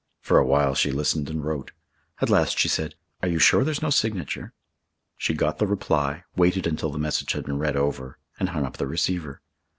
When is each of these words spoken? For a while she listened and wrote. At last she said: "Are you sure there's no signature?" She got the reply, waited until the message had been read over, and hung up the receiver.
For 0.19 0.39
a 0.39 0.43
while 0.47 0.73
she 0.73 0.89
listened 0.89 1.29
and 1.29 1.45
wrote. 1.45 1.73
At 2.21 2.29
last 2.31 2.57
she 2.57 2.67
said: 2.67 2.95
"Are 3.21 3.27
you 3.27 3.37
sure 3.37 3.63
there's 3.63 3.83
no 3.83 3.91
signature?" 3.91 4.51
She 5.15 5.35
got 5.35 5.59
the 5.59 5.67
reply, 5.67 6.23
waited 6.35 6.65
until 6.65 6.89
the 6.89 6.97
message 6.97 7.33
had 7.33 7.45
been 7.45 7.59
read 7.59 7.75
over, 7.77 8.17
and 8.39 8.49
hung 8.49 8.65
up 8.65 8.77
the 8.77 8.87
receiver. 8.87 9.43